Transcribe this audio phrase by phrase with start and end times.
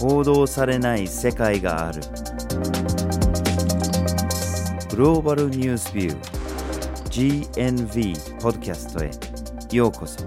[0.00, 2.00] 報道されない世界がある。
[4.88, 9.10] グローバルニュースビュー GNV ポッドキャストへ。
[9.76, 10.24] ようこそ。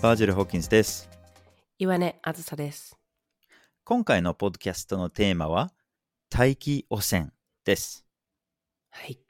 [0.00, 1.10] バージル・ホーキンスです。
[1.76, 2.96] 岩根あずさです。
[3.82, 5.72] 今回のポッドキャストのテーマは
[6.30, 7.30] 大気汚染
[7.64, 8.06] です。
[8.90, 9.23] はい。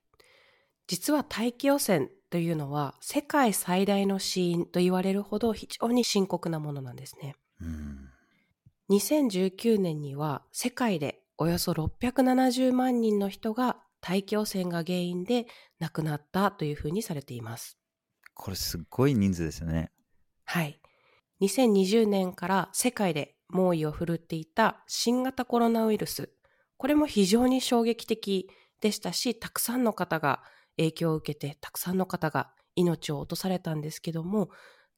[0.86, 7.36] 実は大気汚染というのは世界最大の死因と言われるほど非常に深刻なものなんですね。
[7.60, 8.10] うん
[8.90, 15.46] 2019年には世界でおよそ670万人の人が大気汚染が原因で
[15.78, 17.78] 亡くなったというふうにされています。
[18.34, 19.90] これすっごい人数ですよね
[20.44, 20.80] はい。
[21.40, 26.30] 2020年から世界で猛威を振るっていた新型コロナウイルス。
[26.76, 30.42] これも非常に衝撃的でしたし、たくさんの方が
[30.76, 34.50] 影響を受けて、たくさんの方が命を落とされたんですけども、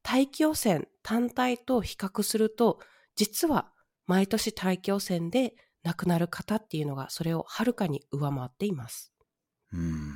[0.03, 2.79] 大気汚染単体と比較すると、
[3.17, 3.73] 実は
[4.07, 9.13] 毎年大気汚染で亡くなる方っていうのがそれをはるかに上回っています。
[9.73, 10.13] うん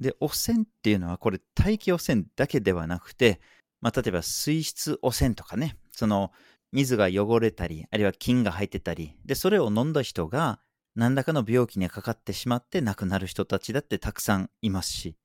[0.00, 3.40] で汚染っていうのはこれ大気汚染だけではなくて、
[3.80, 6.32] まあ、例えば水質汚染とかねその
[6.72, 10.60] 水が汚れたりあるいは菌が入ってたりでそれを飲んだ人が
[10.96, 15.16] 何らかの病気にかかってしまって亡くなる人たちだってたくさんいますし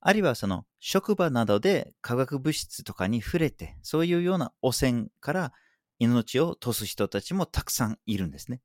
[0.00, 5.52] あるいはその職場などで化学物質とかに触れてそういうような汚染から
[5.98, 8.60] 命を落とす人たちもたくさんいるんですね。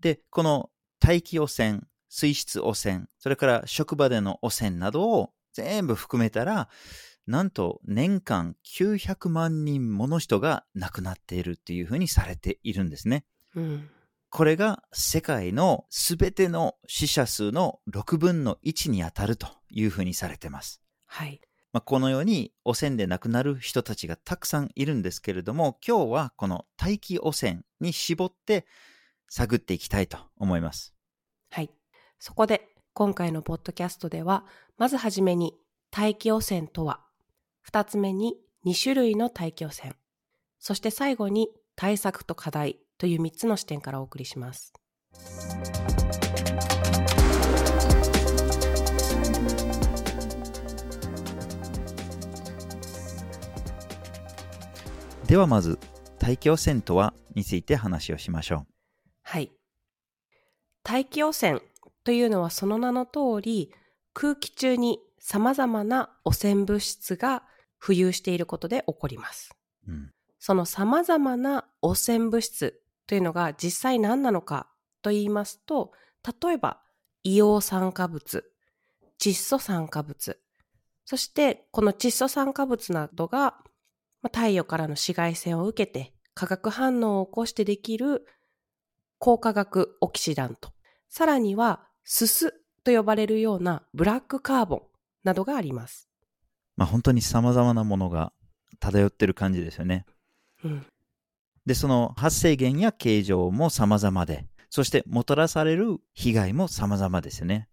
[0.00, 6.68] で、この大気汚染、水質汚染、それから職場での汚染などを全部含めたら、
[7.26, 13.24] なんと年間900万人もの人が亡くなっているっていうふうにされているんですね。
[13.54, 13.90] うん。
[14.30, 20.80] これが世界のすべての死者数の6分の1に当たるというふうにされています。
[21.06, 21.40] はい。
[21.72, 28.66] まあ、このように汚染で亡くなる人たちがたくさんいるんですけれども、今日はこの大気汚染に絞って
[29.28, 30.94] 探っていきたいと思います。
[31.50, 31.70] はい。
[32.20, 34.46] そこで今回のポッドキャストでは、
[34.78, 35.54] まずはじめに
[35.90, 37.00] 大気汚染とは、
[37.62, 39.94] 二つ目に2種類の大気汚染、
[40.60, 44.74] そして最後に対策と課題という3つの視点からお送りします。
[55.26, 55.78] ではまず、
[56.18, 58.66] 大気汚染とはについて話をしましょ
[59.22, 59.50] はい。
[60.82, 61.62] 大気汚染
[62.04, 63.72] というのはその名の通り、
[64.12, 67.44] 空気中に様々な汚染物質が
[67.82, 69.56] 浮遊していることで起こります。
[69.88, 69.90] う。
[69.90, 70.10] うん。
[70.38, 74.68] その様々な汚染物質というのが実際何なのか
[75.02, 75.90] と言いますと、
[76.44, 76.80] 例えば
[77.24, 78.44] 硫黄酸化物、
[79.18, 80.38] 窒素酸化物、
[81.04, 83.56] そしてこの窒素酸化物などが
[84.22, 88.24] まあ太陽からの紫外線を受けて化学反応を起こしてできる
[89.18, 90.70] 高化学オキシダント、
[91.08, 92.54] さらにはすす
[92.84, 94.82] と呼ばれるようなブラックカーボン
[95.24, 96.08] などがあります。
[96.76, 98.32] まあ本当に様々なものが
[98.78, 100.06] 漂ってる感じですよね。
[100.62, 100.86] うん、
[101.70, 107.68] で、その発生源や形状も様々で、そしてもたらされる被害も様々ですよね。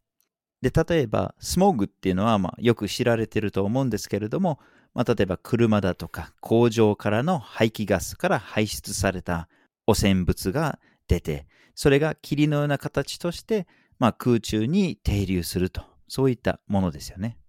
[0.61, 4.59] で、例えば、スモーグっていうのは、まあ、よく知られてると思うんですけれども、
[4.93, 9.49] まあ、例えば車だとか工場からの排気ガスから排出された
[9.87, 10.77] 汚染物が
[11.07, 13.65] 出て、それが霧のような形として、
[13.97, 17.39] まあ、空中に停留すると、そういったものですよね。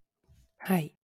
[0.57, 0.95] はい。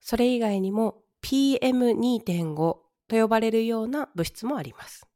[0.00, 5.06] それ以外にも PM2.5 と呼ばれるような物質もあります。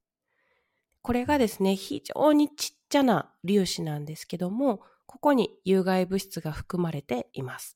[1.03, 7.75] これがですね、非常にちっちゃな粒子なんですけども、ここに有害物質が含まれています。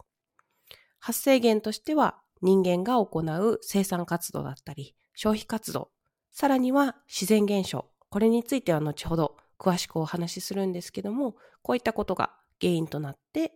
[1.00, 5.90] 発生源としては人間が行う生産活動だったり、消費活動、
[6.30, 7.86] さらには自然現象。
[8.10, 13.52] これについては後ほど詳しくお話しするんですけども、こういったことが原因となって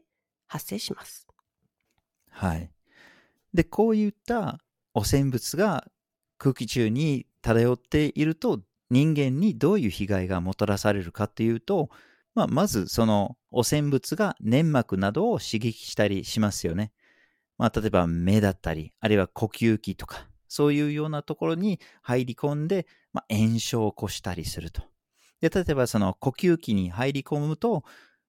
[0.46, 1.26] 発生します。
[2.30, 2.70] はい。
[3.52, 4.58] で、こういった
[4.94, 5.86] 汚染物が
[6.38, 11.90] 空気中に漂っていると、人間にどういう被害がもたらされるかっていうと、
[12.34, 16.92] まあ、まずその汚染物が粘膜などを刺激したりしますよね。
[17.58, 24.82] まあ、例えば目だったり、あるいは呼吸器とか、そういうようなところに入り込んで、まあ、炎症を起こしたりすると。
[25.40, 27.84] で、例えばその呼吸器に入り込むと、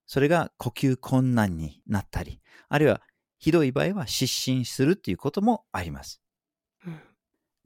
[0.05, 3.01] それが呼吸困難になったり、あるいは
[3.37, 6.21] ひどい場合は失神するっていうこともあります。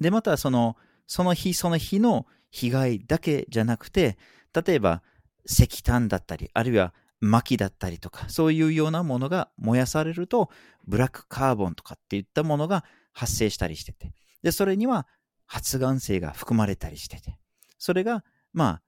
[0.04, 0.78] で、またその、
[1.08, 4.18] その日その日の被害だけじゃなくて、
[4.54, 5.02] 例えば
[5.46, 10.50] 石炭だったり、あるいは薪だったりとか、そういうようなものが燃やされると、
[10.86, 12.84] ブラックカーボンとかっていったものが
[13.14, 14.14] 発生したりしてて、
[14.44, 15.08] で、それには
[15.46, 17.38] 発がん性が含まれたりしてて、
[17.80, 18.82] それが、まあ、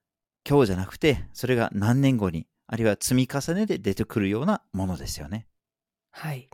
[0.47, 5.47] 今日じゃなくて、それが何年後に、あるいは積み重ねで出てくるようなものですよね。
[6.11, 6.49] はい。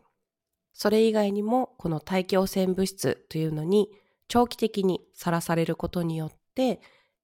[0.73, 3.89] それ以外にも、この大気汚染物質というのに
[4.31, 6.79] 長期的にさらされることによって、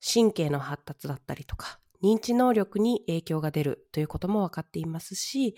[0.06, 5.56] 神経の発達だったりとか、認知能力に影響が出るということも分かっていますし、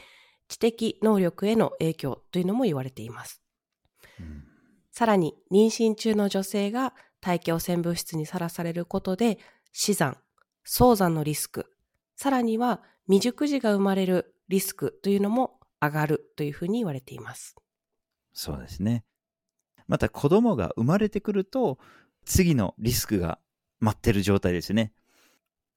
[0.47, 3.41] 知的能力への影響というのも言われています。
[4.19, 4.43] うん、
[4.91, 9.39] さらに、妊娠中の女性が大気汚染物質にさらされることで、
[9.71, 10.17] 死産、
[10.63, 11.65] 早産のリスク、
[12.15, 17.55] さらには未熟児が生まれるリスクというのも上がるというふうに言われています。
[18.33, 19.03] そうですね。
[19.89, 21.79] また子供が生まれてくると、
[22.23, 23.39] 次のリスクが
[23.79, 24.93] 待ってる状態ですね。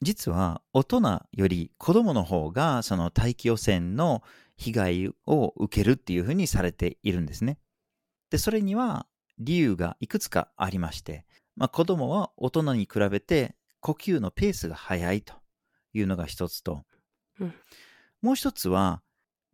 [0.02, 4.22] 実は大人より子供の方がその大気汚染の
[4.56, 7.58] 被害を受けるっていうふうにされているんですね。
[8.30, 9.06] で、それには
[9.38, 11.24] 理由がいくつかありまして、
[11.56, 15.34] まあ、子供は大人に比べて呼吸のペースが速いと
[15.94, 16.82] いうのが一つと、
[17.40, 17.54] うん、
[18.20, 19.00] もう一つは、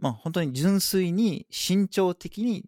[0.01, 2.65] まあ、本当に純粋に身長的に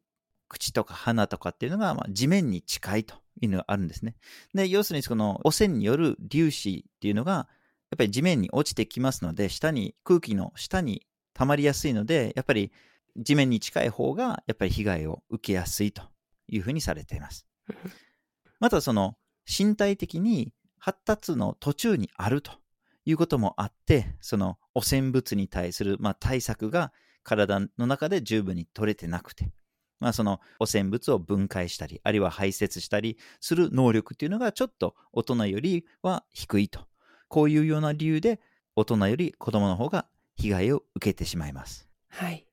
[0.50, 4.16] 口とか鼻とかっていうのがま地面に近いというのがあるんですね。
[4.52, 7.48] で、要するにこの汚染による粒子っていうのが
[7.90, 12.70] やっぱり地面に落ちてきますので、下に、空気の下に溜まりやすいので、やっぱり
[13.16, 16.02] 地面に近い方が、やっぱり被害を受けやすいと
[16.48, 17.46] いうふうにされています。
[18.60, 22.52] またその、身体的に発達の途中にあると
[23.04, 26.92] いうこともあって、その汚染物に対する、まあ、対策が
[27.24, 29.50] 体の中で十分に取れてなくて、
[30.00, 36.80] まあ、その汚染物を分解したり、あるいは排泄したりする能力っていうのがちょっと大人よりは低いと
[37.28, 38.40] こういうような理由で
[38.74, 40.06] 大人より子供の方が
[40.36, 41.88] 被害を受けてしまいます。
[42.08, 42.46] はい。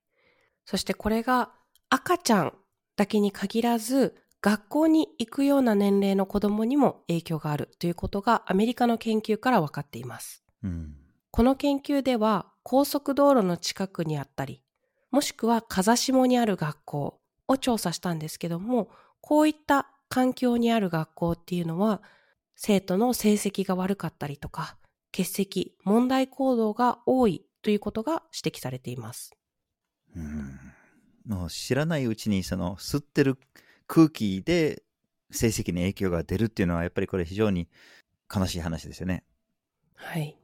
[0.65, 1.51] そしてこれが
[1.89, 2.53] 赤ちゃん
[2.95, 10.43] だけに限らず学校に行くような年齢の子供にも影響があるということがアメリカの研究から分かっています。
[10.63, 10.95] うん、
[11.31, 14.61] この研究では高速道路の近くにあったり、
[15.09, 18.89] もしくは風下にある学校を調査したんですけども、
[19.21, 22.01] こういった環境にある学校っていうのは
[22.55, 24.77] 生徒の成績が悪かったりとか、
[25.11, 29.31] 欠席、問題行動が多いということが指摘されています。
[30.15, 30.59] うん。
[31.25, 33.37] もう知らないうちにその吸ってる
[33.85, 34.83] 空気で
[35.31, 37.67] 成績に影響が出るっていうのはやっぱりこれ非常に
[38.33, 39.23] 悲しい話ですよね。
[39.95, 40.37] はい。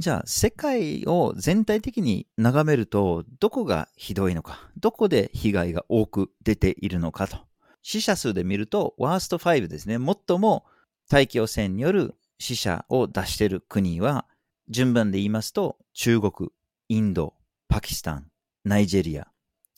[0.00, 7.36] じゃあ世界を全体的に眺めるとどこがひどいのか、どこで被害が多く出ているのかと。
[7.82, 9.98] 死者数で見るとワースト5ですね。
[9.98, 10.64] 最も
[11.10, 14.24] 大気汚染による死者を出している国は、
[14.70, 16.48] 順番で言いますと、中国、
[16.88, 17.34] インド、
[17.68, 18.30] パキスタン、
[18.64, 19.28] ナイジェリア、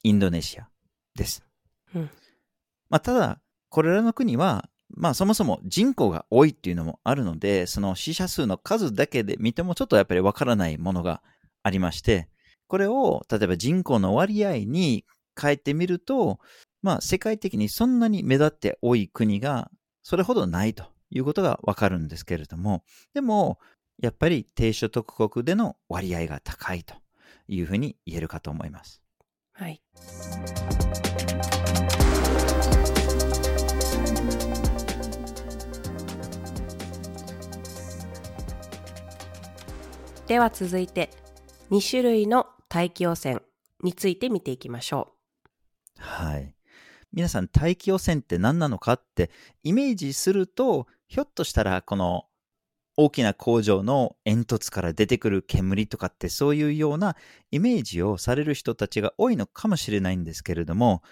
[0.04, 0.68] インドネシア
[1.16, 1.42] です。
[1.96, 2.10] うん、
[2.88, 3.40] まあ、ただ、
[3.70, 11.22] これらの国は、まあそもそも人口が多いっていうのもあるので、その死者数の数だけで見てもちょっとやっぱりわからないものが
[11.62, 12.28] ありまして、
[12.68, 15.04] これを例えば人口の割合に
[15.40, 16.38] 変えてみると、
[16.82, 19.70] まあ世界的にそんなに目立って多い国が
[20.02, 22.84] それほどないということがわかるんですけれども、
[23.14, 23.58] でも、
[24.00, 26.94] やっぱり低所得国での割合が高いと
[27.46, 29.00] いうふうに言えるかと思います。
[29.52, 29.82] はい。
[40.32, 41.10] では続いて
[41.70, 43.42] 2種類の大気汚染
[43.84, 45.12] について見ていきましょ
[45.98, 46.02] う。
[46.02, 46.56] はい。
[47.12, 49.30] 皆さん大気汚染って何なのかって
[49.62, 52.24] イメージするとひょっとしたらこの
[52.96, 57.14] 大きな工場の煙突から出てくる煙とかってそういうような
[57.50, 61.02] イメージをされる人たちが多いのかもしれないんですけれども、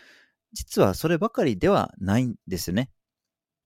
[0.54, 2.90] 実はそればかりではないんですね。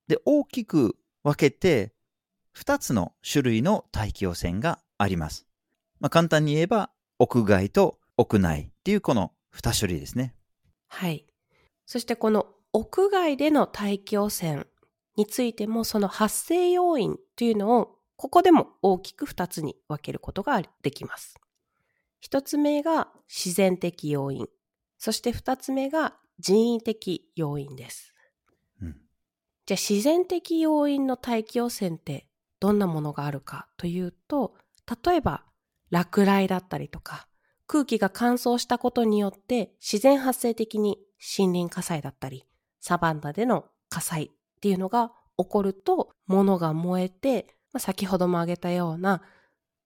[0.09, 1.95] で、大きく分けて
[2.59, 5.47] 2つの種類の大気汚染があります。
[6.01, 10.35] まあ、簡単に言えば屋外と屋内っていうこの2種類ですね。
[10.89, 11.27] はい。
[11.87, 14.67] そしてこの屋外での大気汚染
[15.17, 21.35] についてもその発生要因というのをここでも大きく2つに分けることができます。
[22.25, 24.49] 1つ目が自然的要因、
[24.99, 28.15] そして2つ目が人為的要因です。
[28.81, 28.97] うん、
[29.67, 32.27] じゃあ自然的要因の大気汚染って
[32.61, 34.55] どんなものがあるかというと、
[35.05, 35.45] 例えば
[35.91, 37.29] 落雷だったりとか
[37.67, 40.99] 空気が乾燥したことによって自然発生的に
[41.39, 42.45] 森林火災だったり
[42.81, 44.29] サバンナでの火災っ
[44.61, 49.23] ていうのが起こると、物が燃えて、まあ、先ほども挙げたような、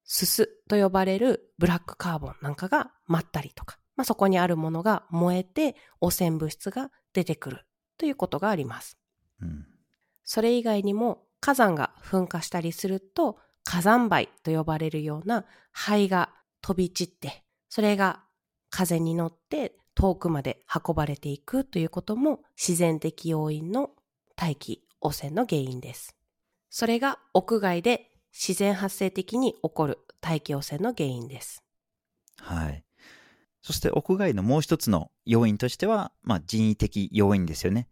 [0.05, 7.67] すすと呼ばれるブラックカーボンなんかが舞ったりとか、まあ、そこにあるものが燃えて汚染物質が出てくる
[7.99, 8.97] ということがあります。
[9.43, 9.67] うん。
[10.25, 13.38] それ以外にも火山が噴火したりすると
[13.69, 16.31] 火山灰と呼ばれるような灰が
[16.63, 18.23] 飛び散って、それが
[18.71, 23.91] 風に乗って遠くまで運ばれていくということも自然的要因の
[24.37, 26.17] 大気汚染の原因です。
[26.71, 31.63] それが屋外で自然発生的に起こる大気汚染の原因です。
[32.41, 32.83] はい。
[33.61, 37.87] そして屋外のもう一つの要因としては、まあ、人為的要因ですよね。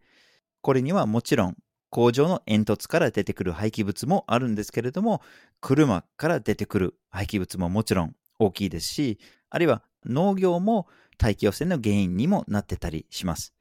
[0.61, 1.57] これにはもちろん
[1.89, 5.21] 工場の煙突から出てくる廃棄物もあるんですけれども、
[5.61, 13.53] 車から出てくる廃棄物ももちろん大きいですし、あるいは農業も大気汚染の原因にもなってたりします。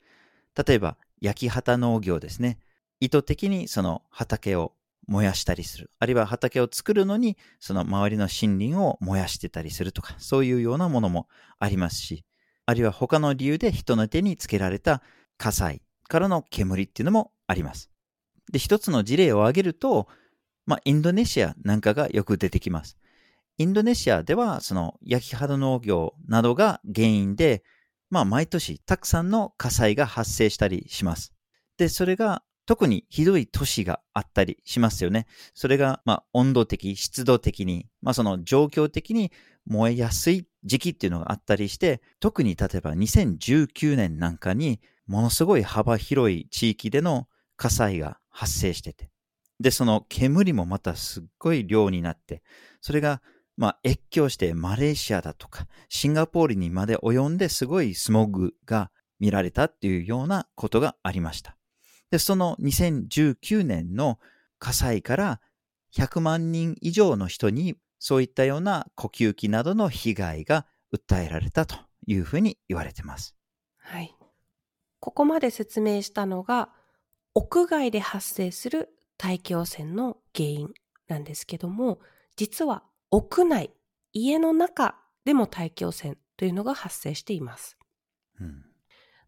[0.67, 2.59] 例えば、焼き畑農業ですね。
[3.01, 4.73] 意図的にその畑を
[5.07, 5.91] 燃やしたりする。
[5.99, 11.29] あるいは畑を作るのに、その周りの森林を燃やしてたりするとか、そういうようなものも
[11.59, 12.25] ありますし、
[12.67, 15.03] あるいは他の理由で人の手につけられた
[15.39, 17.91] 火災からの煙っていうのもあります。
[18.53, 20.09] で、一つの事例を挙げると、
[20.67, 22.97] まあ、インドネシアなんかがよく出てきます。
[23.59, 27.63] インドネシアでは、その焼き畑農業などが原因で、
[28.11, 31.33] まあ、毎年たくさんの火災が発生したりします。
[31.79, 35.27] で、それが特にひどい都市があったりしますよね。
[35.55, 39.33] それが、まあ、温度的、湿度的に、まあ、その状況的に
[39.67, 49.09] 燃えやすい時期っていうのがあったりして、特に例えば2019年なんかに、ものすごい幅広い地域での火災が発生してて。
[49.61, 52.43] で、その煙もまたすっごい量になって、
[52.83, 53.23] それが、
[53.57, 61.57] まあ、越境してマレーシアだとか、シンガポールにまで及んですごいスモッグが見られたっていうようなことがありました。
[62.11, 64.19] で、その2019年の
[64.59, 65.41] 火災から
[65.95, 71.77] 100万人以上の人にそういったような呼吸器などの被害が訴えられたと
[72.07, 73.35] いうふうに言われてます。
[73.79, 74.15] はい。
[75.01, 76.69] ここまで説明したのが、
[77.37, 78.89] 屋外で発生する
[79.19, 80.71] 大気汚染の原因
[81.07, 81.99] なんですけども、
[82.35, 83.75] 実は屋内、
[84.15, 87.77] 家の中でも大気汚染というのが発生しています。
[88.41, 88.65] うん。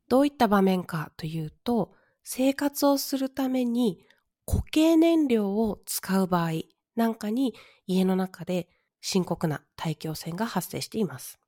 [0.08, 1.92] どういった場面かというと、
[2.24, 4.02] 生活をするために
[4.46, 6.52] 固形燃料を使う場合
[6.96, 7.52] なんかに
[7.86, 8.70] 家の中で
[9.02, 11.38] 深刻な大気汚染が発生しています。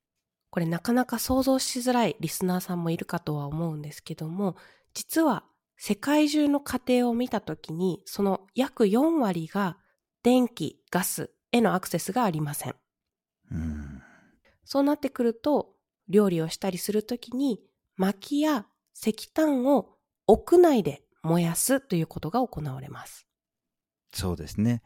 [0.51, 4.55] これなかなか想像しづらいリスナーさんもいるかとは思うんですけども、
[4.93, 5.43] 実は
[5.83, 9.79] 世界中の家庭を見たときに、その約4割が
[10.21, 12.75] 電気、ガスへのアクセスがありません。
[13.51, 14.03] うん。
[14.63, 15.73] そうなってくると、
[16.07, 17.61] 料理をしたりするときに、
[17.97, 19.97] 薪や石炭を
[20.27, 23.25] 屋内で燃やすということが行われます。
[24.13, 24.83] そうですね。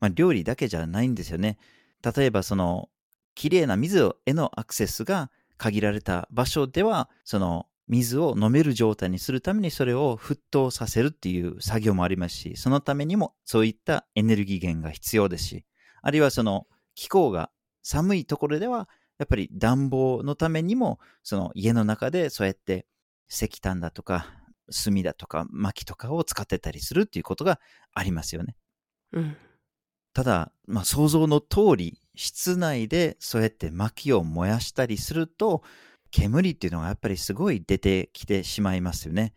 [0.00, 1.56] まあ、料理だけじゃないんですよね。
[2.02, 2.88] 例えばその、
[3.36, 15.64] きれいな水へのアクセスが限られた場所では、その水を飲める状態にするためにそれを沸騰させるっていう作業もありますし、そのためにもそういったエネルギー源が必要ですし、
[16.02, 17.50] あるいはその気候が
[17.82, 18.88] 寒いところでは、
[19.18, 22.86] やっぱり暖房のためにも、その家の中でそうやって
[23.30, 24.26] 石炭だとか、
[24.84, 27.60] 炭だとか薪とかを使ってたりするっていうことが
[27.94, 28.56] ありますよね。
[29.12, 29.36] うん。
[30.12, 35.62] ただ、まあ、想像の通り、室内でそうやって薪を燃やしたりすると、
[36.16, 39.34] 煙っていうのがやっぱりすごい出てきてしまいますよね。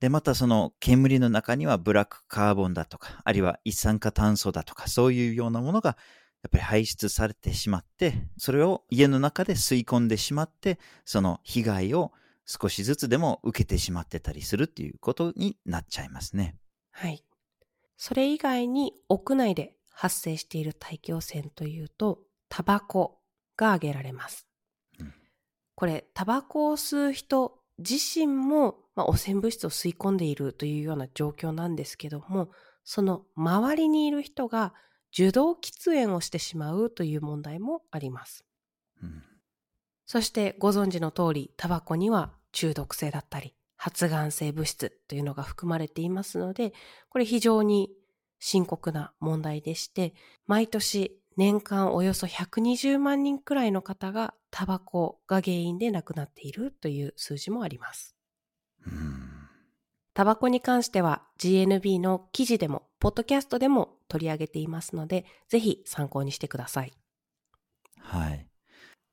[0.00, 5.96] で、またその煙の中にはブラックカーボンだとか、あるいは一酸化炭素だとか、そういうようなものが
[6.42, 12.12] やっぱり排出されてしまって、それを家の中で吸い込んでしまって、その被害を
[12.44, 16.56] 少しずつでも受けてしまってたりするっていうことになっちゃいますね。
[16.90, 17.24] はい。
[17.96, 23.18] それ以外に屋内で発生している大気汚染というと、タバコ
[23.56, 24.47] が挙げられます。
[25.78, 32.50] うんこれ、タバコを吸う人自身も、まあ、汚染物質を吸い込んでいるというような状況なんですけども、
[32.84, 34.74] その周りにいる人が
[35.12, 38.44] 受動喫煙をしてしまうという問題もあります。
[39.02, 39.22] うん
[40.10, 46.72] そしてご存知の通り、タバコには中毒性だったり、発がん性物質というのが含まれていますので、
[47.10, 47.90] これ非常に
[48.38, 50.14] 深刻な問題でして、
[50.46, 58.14] 毎年年間およそ120万人くらいの方がタバコが原因で亡くなっているという数字もあります。
[58.86, 59.28] うん
[60.18, 66.92] タバコに関しては GNB の記事でも、ポッドキャストでも取り上げていますので、ぜひ参考にしてください。
[68.00, 68.48] はい。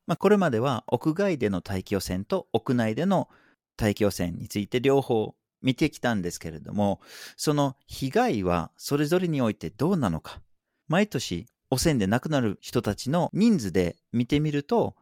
[0.08, 3.30] まあ、これまでは屋外での大気汚染と屋内での
[3.78, 7.02] 大気汚染について両方見てきたんですけれども、
[7.38, 10.42] その被害はそれぞれにおいてどうなのか。
[10.88, 14.96] 毎年汚染で亡くなる人たちの人数で見てみると、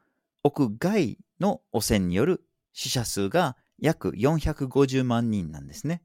[0.44, 2.44] 屋外の汚染による
[2.74, 6.02] 死者数が約450万人なんですね。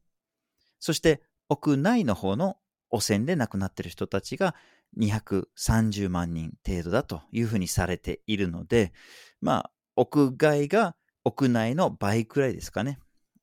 [0.78, 2.56] そして屋内の方の
[2.90, 4.54] 汚染で亡くなっている人たちが
[4.96, 8.92] 230万人程度だというふうにされているので、
[9.40, 12.98] まあ、屋外が屋内の倍くらいですかね。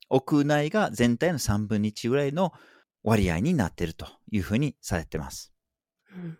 [0.10, 2.53] 屋内が全体の3分の1ぐらいの
[3.03, 5.53] 割合になっているというふうにされています。
[6.12, 6.38] うん、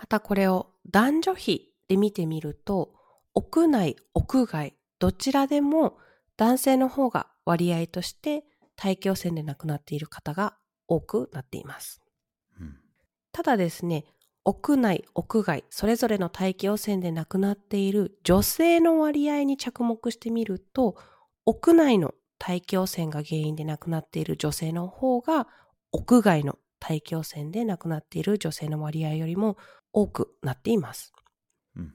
[0.00, 2.94] またこれを男女比で見てみると、
[3.34, 5.98] 屋内、屋外、どちらでも
[6.38, 8.44] 男性の方が割合として
[8.76, 10.54] 大気汚染で亡くなっている方が
[10.88, 12.00] 多くなっています。
[12.58, 12.78] うん、
[13.30, 14.06] ただですね、
[14.46, 20.96] 屋内、屋外、それぞれの大気汚染で亡くなっている女性の割合に着目してみると、
[21.44, 25.46] 屋内の大気汚染が原因で亡くなっている女性の方が、
[25.92, 29.58] 屋外の大気汚染で亡くなっている女性の割合よりも
[29.92, 31.12] 多くなっています。
[31.76, 31.92] うん、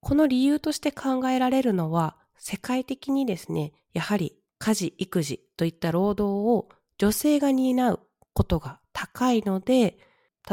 [0.00, 8.00] この理由として考えられるのは、世界的にですね、やはり家事、育児といった労働を女性が担う
[8.32, 9.98] ことが高いので、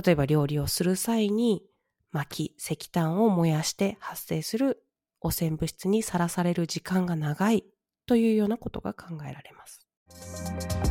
[0.04, 1.64] 例えば料理をする際に
[2.12, 4.84] 薪、石炭を燃やして発生する
[5.22, 7.66] 汚染物質にさらされる時間が長い
[8.06, 10.85] というようなことが考えられます。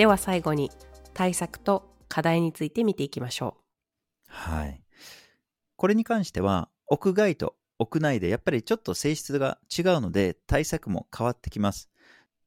[0.00, 0.70] では最後に
[1.12, 4.30] 対策と課題について見ていきましょう。
[4.30, 4.80] はい。
[5.76, 11.90] これに関しては屋外と屋内でやっぱりちょっと性質が違うので対策も変わってきます。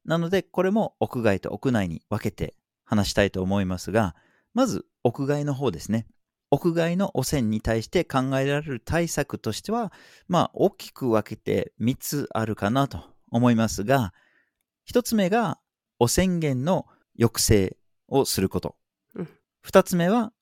[0.04, 4.16] なのでこれも屋外と屋内に分けて話したいと思いますが、
[4.52, 6.08] まず屋外の方ですね。
[6.50, 9.92] 屋外の汚染に対して考えられる対策としては、
[10.26, 14.12] まあ大きく分けて3つあるかなと思いますが、
[14.90, 15.60] 1つ目が
[16.00, 16.86] 汚染源の
[17.18, 17.76] 抑制
[18.08, 18.76] をすること。
[19.60, 20.32] 二、つ目は、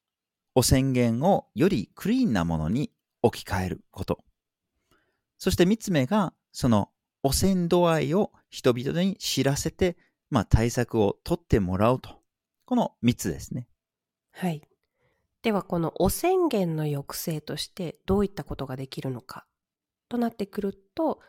[0.55, 2.93] 汚染源をよりクリーンなものに
[3.23, 4.25] 置き換えること。
[5.39, 6.91] そして三つ目が、その
[7.23, 9.97] 汚染度合いを人々に知らせて、
[10.29, 12.21] まあ、対策を取ってもらうと。
[12.65, 13.69] この三つですね。
[14.33, 14.63] はい。
[15.43, 19.47] では、この汚染源の抑制としてどういったことができるのか
[20.09, 21.21] となってくると、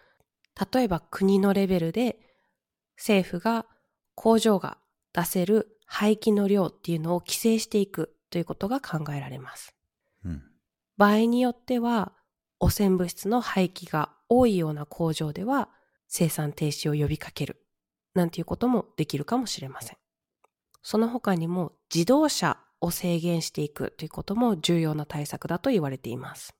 [0.74, 2.18] 例えば国のレベルで
[2.98, 3.66] 政府が
[4.16, 4.78] 工場が
[5.14, 9.76] 出せる廃棄の量っていうのを規制していくということが考えられます。
[10.26, 10.44] うん、
[10.98, 12.14] 場合によっては、
[12.60, 15.70] 汚染物質の廃棄が多いような工場では
[16.08, 17.58] 生産停止を呼びかける
[18.14, 19.98] なんていうこともできるかもしれません。
[20.82, 26.56] その他にも自動車を制限していくということも重要な対策だと言われています。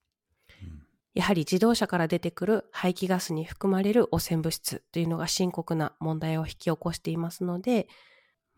[1.14, 7.88] やはり自動車から出てくる排気ガスに含まれる汚染物質というのが深刻な問題を引き起こしていますので、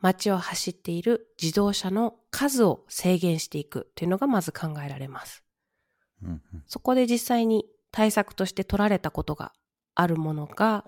[0.02, 5.44] 街を走っている自動車の数を制限していくというのがまず考えられます。
[6.68, 9.54] そこで実際に対策として取られたことが
[9.94, 10.86] あるものが、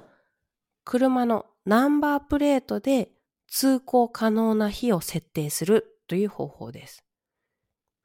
[0.84, 3.10] 車のナンバープレートで
[3.48, 7.04] 通行可能な日を設定するという方法です。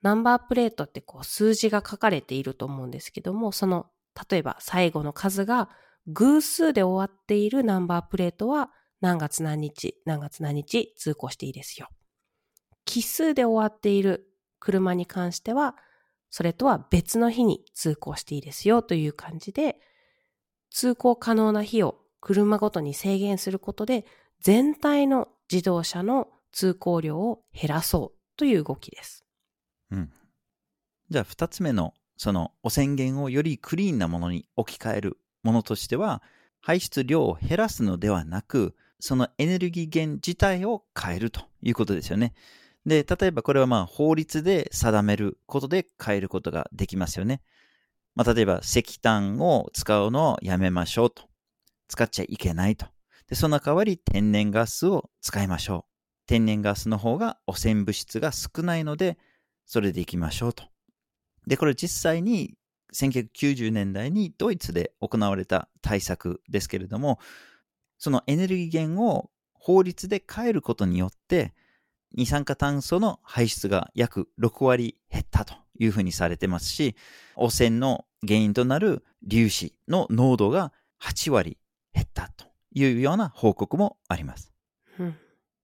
[0.03, 3.87] ナンバープレートってこう数字が書かれていると思うんですけども、その
[4.31, 5.69] 例えば最後の数が
[6.09, 8.71] 偶数で終わっているナンバープレートは
[9.03, 11.89] 何月何日、何月何日通行していいですよ。
[12.85, 14.29] 奇数で終わっている
[14.61, 15.77] 車に関しては、
[16.31, 19.77] それとは別の日に通行していいですよという感じで、
[20.71, 24.07] 通行可能な日を車ごとに制限することで、
[24.41, 29.25] 全体の自動車の通行量を減らそうという動きです。
[29.91, 30.13] うん。
[31.11, 36.23] じゃあ二つ目のその汚染源をよりクリーンなものに置き換えるものとしては、
[36.61, 42.35] 排出量を減らすのではなく、そのエネルギー源自体を変えるということですよね。
[42.87, 47.43] で、例えばこれはまあ法律で定めることで変えることができますよね。
[48.15, 51.25] まあ、例えば石炭を使うのをやめましょうと。
[51.89, 52.87] 使っちゃいけないと。
[53.27, 56.29] で、その代わり天然ガスを使いましょう。
[56.29, 59.19] 天然ガスの方が汚染物質が少ないので、
[59.67, 60.63] それでいきましょうと。
[61.49, 62.55] で、これ実際に
[62.95, 67.19] 1990年代にドイツで行われた対策ですけれども、
[68.03, 71.55] そのエネルギー源を法律で変えることによって、
[72.13, 76.97] 二酸化炭素の排出が約6割減ったというふうにされてますし、
[77.37, 81.59] 汚染の原因となる粒子の濃度が8割
[81.95, 84.53] 減ったというような報告もあります。
[84.99, 85.17] うん、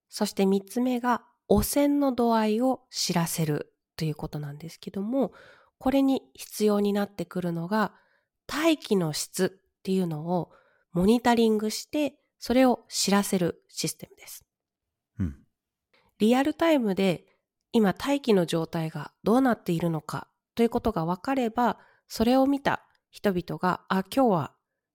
[0.09, 5.33] そして3つ目が汚染の度合いを知らせるということなんですけども、
[5.79, 7.95] これに必要になってくるのが
[8.47, 10.53] 大気の質っていうのを
[10.93, 14.45] モニタリングして、それを知らせるシステムです。
[15.19, 15.37] うん。
[16.19, 17.25] リアルタイムで
[17.73, 24.55] 今大気の状態がどうなっているのかということが分かれば、それを見た人々が、あ、今日は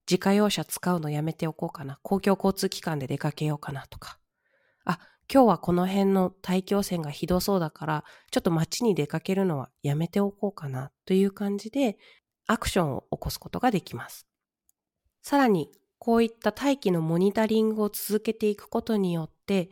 [0.09, 1.99] 自家用車使うのやめておこうかな。
[2.01, 4.19] 公共交通機関で出かけようかなとか。
[4.85, 4.99] あ、
[5.31, 11.97] 今日はこの辺の大気汚染がひどそうだから、ちょっと街に出かけるのはやめておこうかなという感じで、
[12.47, 14.27] アクションを起こすことができます。
[15.21, 15.71] さらに、
[16.03, 19.69] こういった大気のモニタリングを続けていくことによって、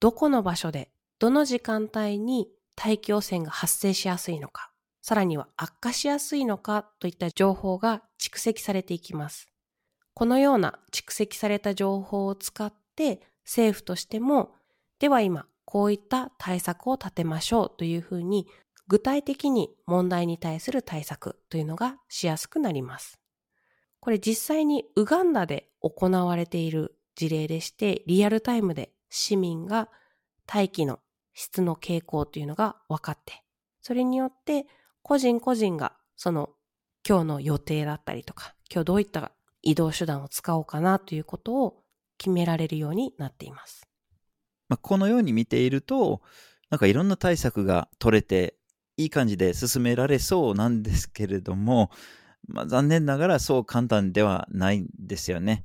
[0.00, 9.46] どこの場所で、どの時間帯に大気汚染が発生しやすいのか、さらには悪化しやすいのかといった情報が蓄積されていきます。
[10.12, 14.50] このような蓄積された情報を使って政府としても、
[14.98, 18.48] では今こういった対策を立てましょうというふうに
[18.88, 23.20] 具体的に問題に対する対策というのがしやすくなります。
[24.00, 29.88] これ実際にウガンダで行われている事例でして、リアルタイムで市民が
[30.46, 31.00] 大気の
[31.34, 33.44] 質の傾向というのが分かって、
[33.80, 34.66] それによって
[35.02, 36.50] 個人個人がその
[37.06, 39.32] 今日の予定だったりとか、今日どういった
[39.62, 41.82] 移動手段を使おうかなということを
[42.18, 43.86] 決められるようになっています。
[44.68, 46.22] まあ、このように見ていると、
[46.70, 48.54] なんかいろんな対策が取れて、
[48.96, 51.90] いい感じで進められそうなんですけれども、
[52.48, 55.64] まあ、残念ながらそう簡単ではないんですよね。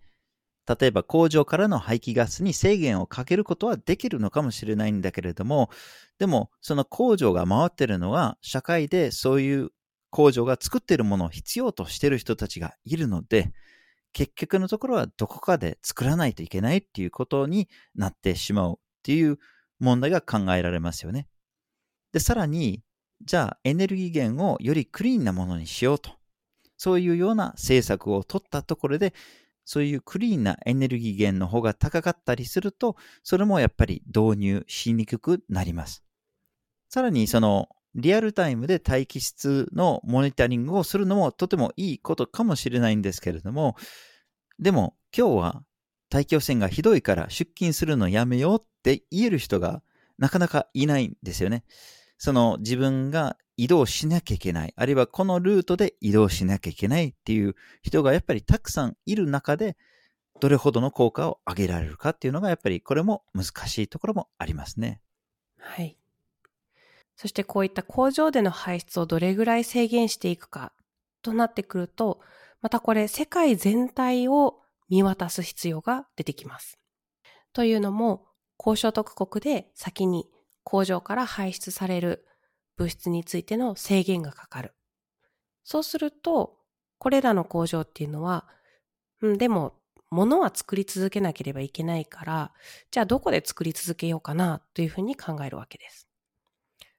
[0.67, 5.69] 例えば工場からの排気ガスに制限をかけることはできるのかもしれないんだけれども、
[6.17, 9.69] でもその工場が回ってるのは社会でそういう
[10.09, 13.51] 工場が作ってるものを必要としてる人たちがいるので、
[14.13, 19.37] 結局のところはどこかで作らないといけないっていうことになってしまうっていう
[19.79, 21.27] 問題が考えられますよね。
[22.13, 22.81] で、さらに、
[23.21, 26.11] じゃあエネルギー源をよりクリーンなものにしようと。
[26.77, 29.13] そういうような政策を取ったところで、
[29.65, 36.03] そういうクリーンなエネルギー源の方が高かったりすると、それもやっぱり導入しにくくなります。
[36.89, 43.75] さらに、その、リアルタイムで待機室のモニタリングをするのもとてもいいことかもしれないんですけれども、
[44.59, 45.63] でも今日は
[46.09, 49.81] 大気汚染がひどいから出勤するのやめようって言える人が
[50.17, 51.63] なかなかいないんですよね。
[52.17, 59.77] その自分が移動しなきゃいけない、あるいはこのルートで移動しなきゃいけないっていう人がやっぱりたくさんいる中で、
[60.39, 65.01] どれほどの効果を上げられるかっていうのがやっぱりこれも難しいところもありますね。
[65.57, 65.97] はい。
[67.15, 70.73] そしてこういった工場での排出をどれぐらい制限していくか
[71.21, 72.19] となってくると、
[72.61, 76.77] またこれ世界全体を見渡す必要が出てきます。
[77.53, 80.29] というのも、高所得国で先に
[80.63, 82.25] 工場から排出される
[82.77, 84.73] 物質についての制限がかかる。
[85.63, 86.57] そうすると、
[86.97, 88.47] これらの工場っていうのは、
[89.21, 89.73] うん、でも、
[90.11, 92.53] 物は作り続けなければいけないから、
[92.91, 96.07] じゃあどこで作り続けようかなというふうに考えるわけです。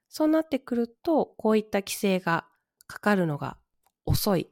[0.08, 2.46] そうなってくると、こういった規制が
[2.86, 3.56] かかるのが
[4.04, 4.48] 遅い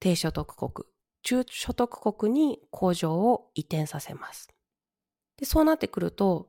[0.00, 0.86] 低所得国、
[1.22, 4.48] 中所得国に工場を移転させます。
[5.36, 6.48] でそうなってくると、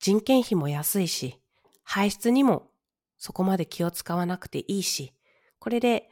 [0.00, 1.40] 人件費も安いし、
[1.82, 2.70] 排出にも
[3.24, 5.14] そこまで気を使わなくていいし、
[5.58, 6.10] これで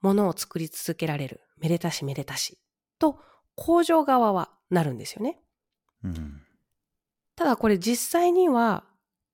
[0.00, 1.40] 物を作り続けられる。
[1.56, 2.60] めでたしめでたし。
[3.00, 3.18] と、
[3.56, 5.40] 工場側はなるんですよね。
[6.04, 6.40] うん。
[7.34, 8.84] ただこれ実際には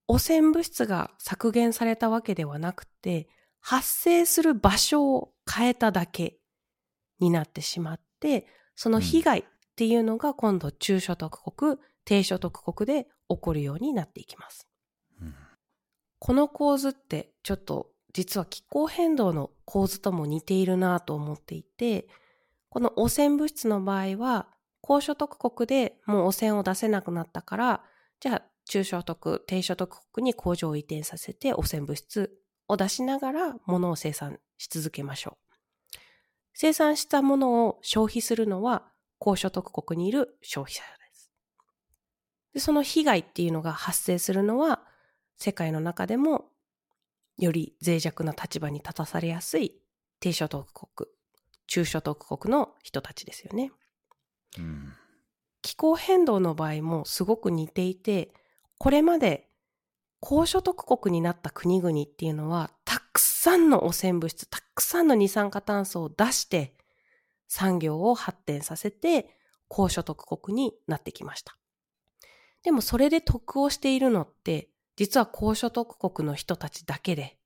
[0.08, 3.28] 汚染物質が削減されたわけではなくて、
[3.60, 6.38] 発生する場所を変えただけ
[7.18, 9.44] になってしまって、その被害っ
[9.76, 14.66] ていうのが今度中所得国、低所得国で起こるようになっていきます。
[16.24, 22.08] この構図ってちょっと実は気候変動の構図とも似ているなと思っていて、
[22.70, 24.48] この汚染物質の場合は、
[24.80, 27.82] 高所得国でもう汚染を出せなくなったから、
[28.20, 32.32] じゃあ中所得、低所得国に工場を移転させて汚染物質
[32.68, 35.37] を出しながら物を生産し続けましょ
[35.92, 35.98] う。
[36.54, 38.87] 生産したものを消費するのは
[39.18, 41.30] 高所得国にいる消費者です。
[42.54, 44.73] でその被害っていうのが発生するのは
[45.44, 46.46] 世界の中でも
[47.37, 49.74] より脆弱な立場に立たされやすい
[50.20, 51.11] 低所得国、
[51.66, 53.70] 中所得国の人たちですよね。
[54.59, 54.94] うん。
[55.61, 58.33] 気候変動の場合もすごく似ていて、
[58.78, 59.50] これまで
[60.20, 66.74] 高所得国になった国々っていうのは、たくさんの汚染物質、たくさんの二酸化炭素を出して、
[67.48, 69.37] 産業を発展させて、
[69.68, 71.59] 高所得国になってきました。
[72.62, 77.37] でもそれで得をしているのって、実は高所得国の人たちだけで、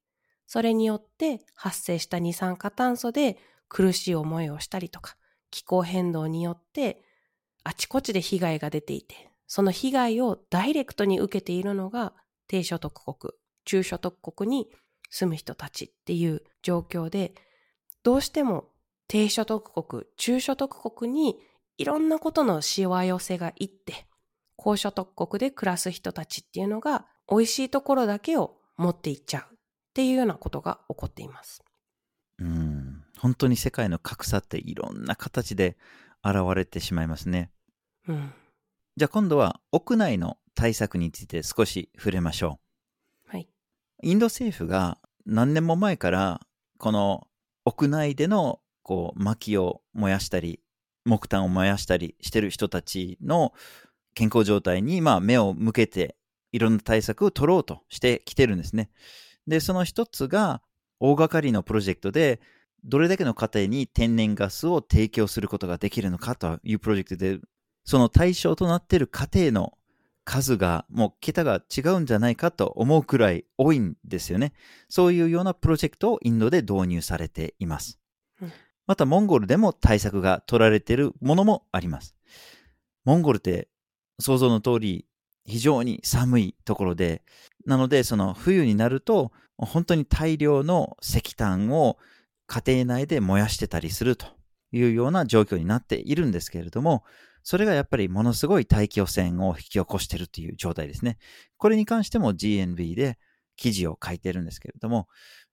[0.46, 5.16] それによって発生した二酸化炭素で苦しい思いをしたりとか、
[5.50, 7.02] 気候変動によって
[7.64, 12.12] あちこちで被害が出ていて、その被害をダイレクトに受けているのが
[12.46, 13.32] 低所得国、
[13.64, 14.68] 中所得国に
[15.10, 17.34] 住む人たちっていう状況で、
[18.02, 18.68] どうしても
[19.06, 21.38] 低所得国、中所得国に
[21.78, 24.06] いろんなことのしわ寄せがいって、
[24.56, 29.58] 高所得国で暮らす人たちっていうのが美味しいところだけを持っていっちゃうっ
[29.94, 31.62] ていうようなことが起こっています。
[32.38, 35.76] うん、本当に世界の格差っていろんな形で
[36.24, 37.50] 現れてしまいますね。
[38.06, 38.32] うん、
[38.96, 42.58] じゃあ今度は屋内の対策について少し触れましょ
[43.26, 43.30] う。
[43.30, 43.48] はい。
[44.02, 46.40] インド政府が何年も前から
[46.78, 47.26] この
[47.64, 50.60] 屋内でのこう薪を燃やしたり
[51.04, 53.52] 木炭を燃やしたりしてる人たちの
[54.14, 56.16] 健康状態にまあ目を向けて
[56.52, 58.90] いろんな対策を取ろうとしてきてるんですね。
[59.46, 60.62] で、その一つが
[61.00, 62.40] 大掛かりのプロジェクトで
[62.84, 67.38] どれだけの家庭に天然ガスを提供することができるのかというプロジェクトで、
[67.84, 69.78] その対象となっている家庭の
[70.24, 74.52] 数がもう桁が違うんじゃないかと思うくらい多いんですよね。
[74.88, 77.98] そういうようなプロジェクトをインドで導入されています。
[78.86, 82.14] またモンゴルでも対策が取られているものもあります。
[83.04, 83.68] モンゴルって
[84.18, 85.06] 想像の通り
[85.48, 87.22] 非常に寒いところで、
[87.66, 91.98] なのでその冬になると本当に大量の石炭を
[92.46, 94.26] 家庭内で燃やしてたりすると
[94.72, 97.04] いうような状況になっているんですけれども、
[97.42, 101.18] それがやっぱりものすごい大気汚染を引き起こしているという状態ですね。
[101.56, 103.18] これに関しても GNB で
[103.56, 105.08] 記事を書いてるんですけれども、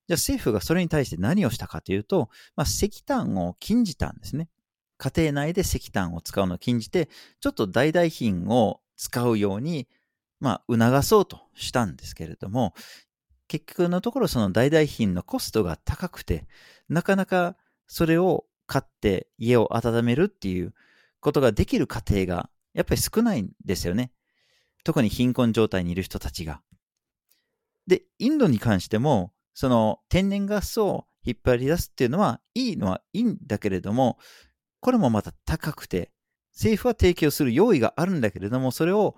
[0.07, 4.49] じゃあ政府がそれに対して何をしたかというと、まあ、石炭を禁じたんですね。
[4.97, 9.87] 家庭内で石炭を使うのを禁じて、ちょっと代々品を使うように、
[10.39, 12.73] まあ、促そうとしたんですけれども、
[13.47, 16.47] 結局のところその代々品のコストが高くて、
[16.89, 17.55] なかなか
[17.87, 20.73] それを買って家を温めるっていう
[21.19, 24.11] ことができる家庭がやっぱり少ないんですよね。
[24.83, 26.61] 特に貧困状態にいる人たちが。
[27.87, 34.19] で、インドに関しても、その天然ガスを引っ張り出すっていうのはいいのはいいんだけれども、
[34.81, 36.11] これもまた高くて、
[36.55, 39.15] 政府は提供する用意があるんだけれども、それを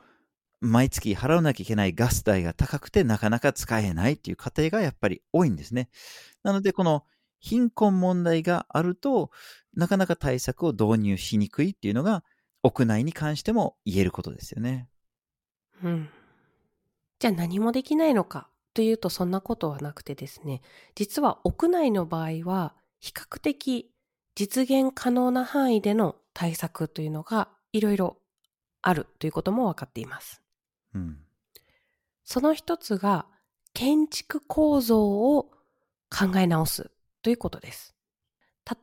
[0.60, 5.89] 毎月払わなきゃいけないガス代が高くてなかなか使えないっていう家庭がやっぱり多いんですね。
[6.43, 7.04] なので、この
[7.39, 9.32] 貧困問題があると、
[9.76, 12.23] なかなか対策を導入しにくいっていうのが、
[12.63, 14.89] 屋内に関しても言えることですよね。
[15.84, 16.10] うん。
[17.19, 20.62] じゃあ何もできないのかというとそんなことはなくてですね、
[20.95, 23.91] 実は屋内の場合は比較的
[24.38, 28.17] 実現可能な範囲での対策というのがいろいろ
[28.84, 30.43] あるということも分かっています。
[30.93, 31.17] うん、
[32.23, 33.26] その一つが
[33.73, 35.50] 建築構造を
[36.15, 36.91] 考え直す
[37.23, 37.95] ということです。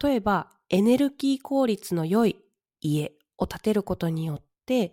[0.02, 2.36] 例えばエネルギー効率の良い
[2.80, 4.92] 家を建てることによって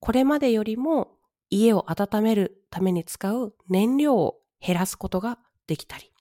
[0.00, 1.16] これまでよりも
[1.48, 6.12] 家を温めるために使う燃料を減らすことができたり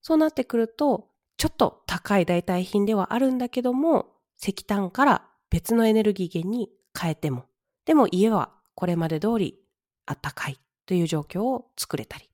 [0.00, 1.11] そうなってくると
[1.42, 4.06] ちょっと高い代替品ではあるんだけども
[4.40, 7.46] 石炭から別のエネルギー源に変えても
[7.84, 9.58] でも家はこれまで通り
[10.06, 12.30] あったかいという状況を作れたり。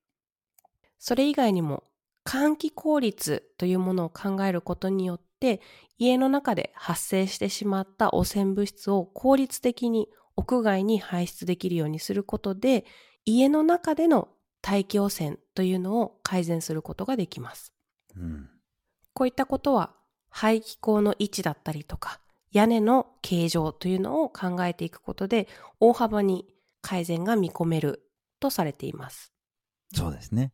[0.98, 1.84] それ以外にも
[2.26, 5.62] 換気効率というものを考えることによって
[5.96, 12.84] 家の中で発生してしまった汚染物質を効率的に屋外に排出できるようにすることで
[13.24, 14.28] 家の中での
[14.60, 17.72] 大気汚染というのを改善することができます。
[18.14, 18.50] うん、
[19.14, 19.94] こういったことは
[20.30, 22.20] 排気口の位置だったりとか
[22.52, 25.48] 屋根の形状というのを考えていくことで
[25.80, 26.46] 大幅に
[26.80, 28.02] 改善が見込める
[28.40, 29.32] とされています。
[29.94, 30.52] そうですね。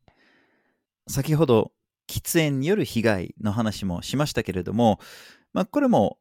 [1.06, 1.72] 先ほど
[2.08, 4.98] 喫煙による被害の話もしましたけれども、
[5.52, 6.18] まあ、これも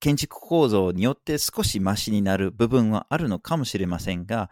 [0.00, 4.50] 建築構造によって少しマシになる部分はあるのかもしれませんが、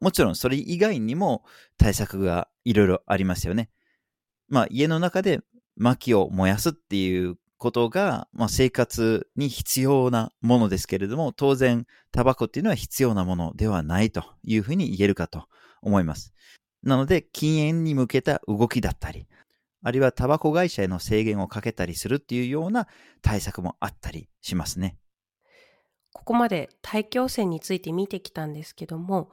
[0.00, 1.44] もちろんそれ以外にも
[1.76, 3.70] 対策がいろいろありますよね。
[4.48, 5.40] まあ家の中で
[5.78, 15.46] 薪を燃やすっていうことが、まあ、生活に必要なものですけれども、当然、タバコっていうのは必要なものではないというふうに言えるかと
[15.82, 16.34] 思います。
[16.82, 19.26] なので、禁煙に向けた動きだったり、
[19.82, 22.88] あるいはタバコ会社への制限をかけたりするっていうような
[23.22, 24.98] 対策もあったりしますね。
[26.12, 29.30] ここまで大気汚染について見てきたんですけども、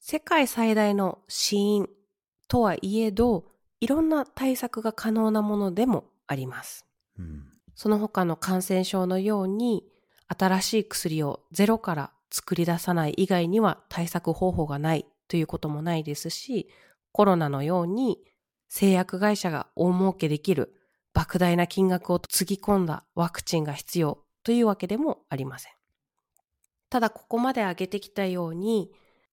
[0.00, 1.88] 世界最大の死因
[2.48, 3.44] とはいえど、
[3.86, 6.84] いろんな対策が可能なものでもあります。
[7.20, 7.44] うん、
[7.76, 9.84] その他の感染症のように
[10.26, 16.68] 新しい薬をゼロから作り出さない以外には対策方法がないということもないですし
[17.12, 18.18] コロナのように
[18.68, 20.74] 製薬会社が大儲けできる
[21.14, 25.72] 莫大な金額をつぎ込んだワクチンが必要というわけでもありません。
[26.90, 28.90] ただここまで上げてきたように、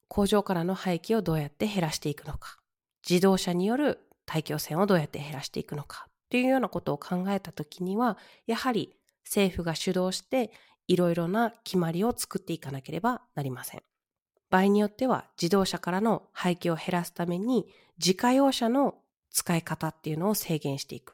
[0.08, 2.58] 工場からの廃棄をどうやって減らしていくのか、
[3.08, 10.52] 自動車による大気汚染をどうやって減らしていくのか、というようなことを考えたときには、やはり政府が主導して
[10.88, 13.84] いろいろな決まりを作っていかなければなりません。
[14.50, 17.66] 場合によっては自動車からの排気を減らすために
[17.98, 18.96] 自家用車の
[19.32, 21.14] 使い方っていうのを制限していく。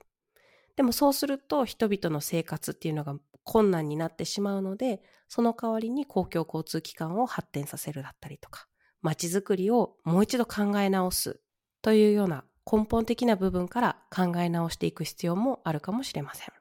[0.76, 8.68] でもそうすると人々の生活っていうのが困難になってしまうので、その代わりに公共交通機関を発展させるだったりとか、
[9.02, 11.40] 街づくりをもう一度考え直す
[11.82, 16.54] というような根本的な部分から考え直していく必要もあるかもしれません。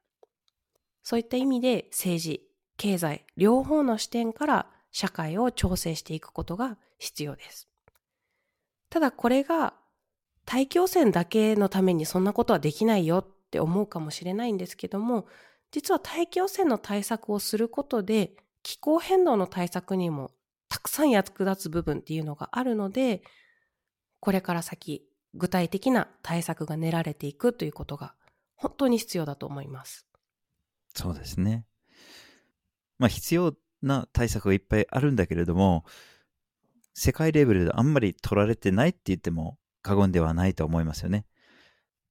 [1.02, 2.42] そういった意味で政治、
[2.76, 7.68] 経済、両方の視点から社会を調整していくことが必要です。
[8.90, 9.74] ただこれが
[10.46, 15.26] 大気汚染だけのためにそんなことはできないよって思うかもしれないんですけども、
[15.70, 20.30] 実は大気汚染の対策をすることで気候変動の対策にも
[20.70, 23.22] たくさん役立つ部分っていうのがあるので、
[24.20, 28.14] これから先具体的な対策が練られていくということが
[28.56, 30.06] 本当に必要だと思います。
[30.94, 31.64] そうですね。
[32.98, 35.84] まあ必要な対策がいっぱいあるんだけれども、
[36.94, 41.24] 世界レベルであんまり取られてないって言っても過言ではないと思いますよね。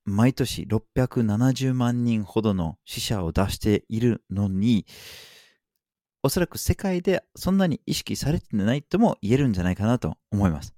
[0.06, 4.86] 毎年670万人ほどの死者を出しているのに、
[6.24, 10.77] おそらく世界でそんなに意識されてないとも言えるんじゃないかなと思います。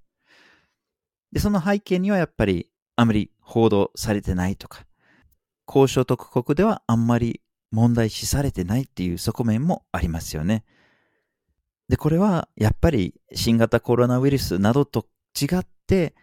[1.32, 4.86] で、その背景にはやっぱりあまり報道されてないとか、
[5.66, 10.66] 高所得国ではあんまり問題視されてないっていう側面もありますよね。
[11.88, 15.06] で、これはやっぱり新型コロナウイルスなどと
[15.40, 16.16] 違って、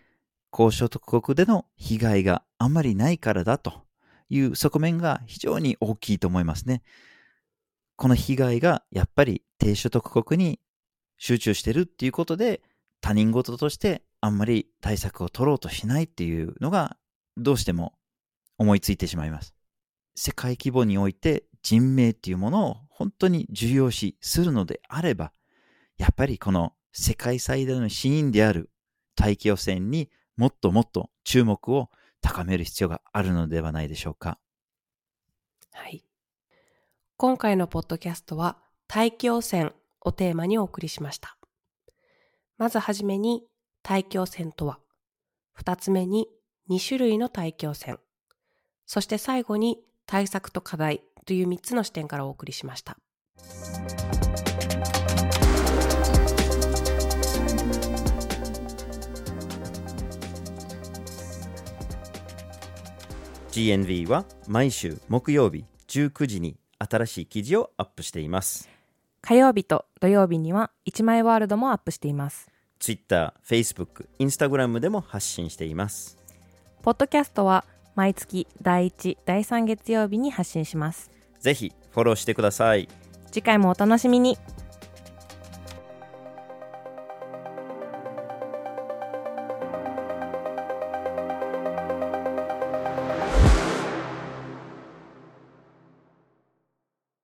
[0.50, 3.84] 高所得国での被害があんまりないからだと
[4.30, 6.82] いう側面が非常に大きいと思いますね。
[7.96, 10.60] この被害がやっぱり低所得国に
[11.18, 12.62] 集中してるっていうことで
[13.00, 16.96] 他人事としてあんまり対策を取ろうとしないっていうのが
[17.36, 17.94] どうしても
[18.58, 19.54] 思いついてしまいます。
[20.14, 25.32] 世界規模において人命っていうものを本当に重要視するのであれば、
[25.98, 28.70] やっぱりこの世界最大の死因である
[29.14, 34.38] 大気汚染にもっともっと注目を高める必要があるのではないでしょうか。
[35.72, 36.04] はい。
[37.18, 41.36] 今回のポッドキャストは大気汚染をテーマにお送りしました。
[42.58, 43.44] まずはじめに
[43.88, 44.80] 大気汚染とは、
[45.52, 46.26] 二つ目に
[46.68, 47.98] 2種類の大気汚染、
[48.84, 52.98] そして最後に対策と課題という3つの視点からお送りしました。
[63.52, 68.68] GNV は毎週木曜日19時に新しい記事をアップしています。
[69.20, 72.48] 火曜日と土曜日には1枚ワールドもアップしています。
[72.78, 76.18] Twitter、Facebook、Instagram でも発信しています。
[76.82, 81.10] ポッドキャストは毎月第1、第3月曜日に発信します。
[81.40, 82.88] ぜひフォローしてください。
[83.30, 84.38] 次回もお楽しみに。